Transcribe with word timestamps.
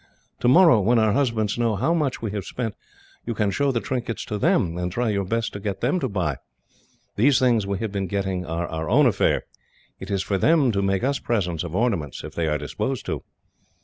Tomorrow, 0.39 0.79
when 0.81 0.97
our 0.97 1.11
husbands 1.13 1.59
know 1.59 1.75
how 1.75 1.93
much 1.93 2.23
we 2.23 2.31
have 2.31 2.43
spent, 2.43 2.73
you 3.27 3.35
can 3.35 3.51
show 3.51 3.71
the 3.71 3.79
trinkets 3.79 4.25
to 4.25 4.39
them, 4.39 4.75
and 4.75 4.91
try 4.91 5.09
your 5.09 5.23
best 5.25 5.53
to 5.53 5.59
get 5.59 5.81
them 5.81 5.99
to 5.99 6.09
buy. 6.09 6.37
These 7.17 7.37
things 7.37 7.67
we 7.67 7.77
have 7.77 7.91
been 7.91 8.07
getting 8.07 8.43
are 8.43 8.65
our 8.67 8.89
own 8.89 9.05
affair. 9.05 9.43
It 9.99 10.09
is 10.09 10.23
for 10.23 10.39
them 10.39 10.71
to 10.71 10.81
make 10.81 11.03
us 11.03 11.19
presents 11.19 11.63
of 11.63 11.75
ornaments, 11.75 12.23
if 12.23 12.33
they 12.33 12.47
are 12.47 12.57
disposed 12.57 13.05
to. 13.05 13.21